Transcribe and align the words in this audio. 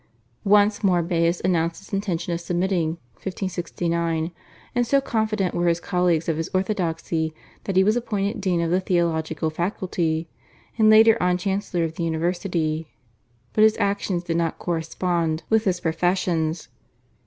Once 0.49 0.83
more 0.83 1.03
Baius 1.03 1.39
announced 1.41 1.77
his 1.85 1.93
intention 1.93 2.33
of 2.33 2.41
submitting 2.41 2.97
(1569), 3.21 4.31
and 4.73 4.87
so 4.87 4.99
confident 4.99 5.53
were 5.53 5.67
his 5.67 5.79
colleagues 5.79 6.27
of 6.27 6.37
his 6.37 6.49
orthodoxy 6.55 7.35
that 7.65 7.75
he 7.75 7.83
was 7.83 7.95
appointed 7.95 8.41
dean 8.41 8.61
of 8.61 8.71
the 8.71 8.79
theological 8.81 9.51
faculty, 9.51 10.27
and 10.75 10.89
later 10.89 11.21
on 11.21 11.37
chancellor 11.37 11.83
of 11.83 11.97
the 11.97 12.03
university. 12.03 12.87
But 13.53 13.63
his 13.63 13.77
actions 13.77 14.23
did 14.23 14.37
not 14.37 14.57
correspond 14.57 15.43
with 15.51 15.65
his 15.65 15.79
professions. 15.79 16.69